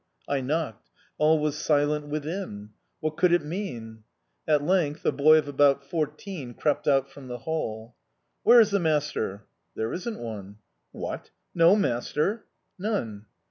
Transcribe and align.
I 0.27 0.41
knocked 0.41 0.89
all 1.19 1.37
was 1.37 1.55
silent 1.59 2.07
within!... 2.07 2.71
What 3.01 3.17
could 3.17 3.31
it 3.31 3.45
mean? 3.45 4.03
At 4.47 4.63
length 4.63 5.05
a 5.05 5.11
boy 5.11 5.37
of 5.37 5.47
about 5.47 5.83
fourteen 5.87 6.55
crept 6.55 6.87
out 6.87 7.07
from 7.11 7.27
the 7.27 7.37
hall. 7.37 7.93
"Where 8.41 8.59
is 8.59 8.71
the 8.71 8.79
master?" 8.79 9.45
"There 9.75 9.93
isn't 9.93 10.17
one." 10.17 10.55
"What! 10.91 11.29
No 11.53 11.75
master?" 11.75 12.47
"None!" 12.79 13.27